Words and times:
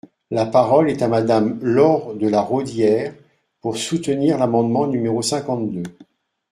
La 0.31 0.47
parole 0.47 0.89
est 0.89 1.03
à 1.03 1.07
Madame 1.07 1.59
Laure 1.61 2.15
de 2.15 2.27
La 2.27 2.41
Raudière, 2.41 3.13
pour 3.59 3.77
soutenir 3.77 4.39
l’amendement 4.39 4.87
numéro 4.87 5.21
cinquante-deux. 5.21 5.83